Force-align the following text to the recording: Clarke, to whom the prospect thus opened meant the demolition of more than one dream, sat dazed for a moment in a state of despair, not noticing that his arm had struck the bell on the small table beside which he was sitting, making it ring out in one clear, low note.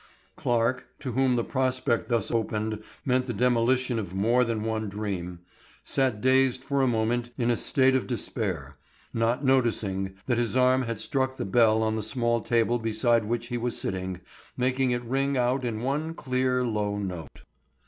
Clarke, 0.35 0.87
to 0.97 1.11
whom 1.11 1.35
the 1.35 1.43
prospect 1.43 2.09
thus 2.09 2.31
opened 2.31 2.81
meant 3.05 3.27
the 3.27 3.35
demolition 3.35 3.99
of 3.99 4.15
more 4.15 4.43
than 4.43 4.63
one 4.63 4.89
dream, 4.89 5.41
sat 5.83 6.19
dazed 6.19 6.63
for 6.63 6.81
a 6.81 6.87
moment 6.87 7.29
in 7.37 7.51
a 7.51 7.55
state 7.55 7.93
of 7.95 8.07
despair, 8.07 8.77
not 9.13 9.45
noticing 9.45 10.15
that 10.25 10.39
his 10.39 10.55
arm 10.57 10.81
had 10.81 10.99
struck 10.99 11.37
the 11.37 11.45
bell 11.45 11.83
on 11.83 11.95
the 11.97 12.01
small 12.01 12.41
table 12.41 12.79
beside 12.79 13.25
which 13.25 13.49
he 13.49 13.59
was 13.59 13.77
sitting, 13.79 14.19
making 14.57 14.89
it 14.89 15.03
ring 15.03 15.37
out 15.37 15.63
in 15.63 15.83
one 15.83 16.15
clear, 16.15 16.65
low 16.65 16.97
note. 16.97 17.43